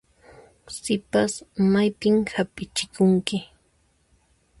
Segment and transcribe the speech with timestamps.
[0.77, 1.33] Sipas,
[1.73, 3.37] maypin hampichikunki?